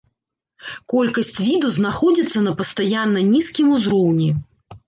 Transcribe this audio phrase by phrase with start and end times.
[0.93, 4.29] Колькасць віду знаходзіцца на пастаянна нізкім узроўні.